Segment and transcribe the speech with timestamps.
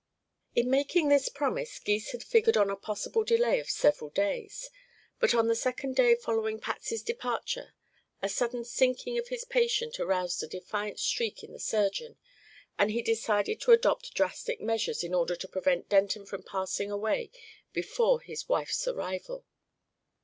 [0.55, 4.71] In making this promise Gys had figured on a possible delay of several days,
[5.19, 7.75] but on the second day following Patsy's departure
[8.19, 12.17] the sudden sinking of his patient aroused a defiant streak in the surgeon
[12.79, 17.29] and he decided to adopt drastic measures in order to prevent Denton from passing away
[17.71, 19.45] before his wife's arrival.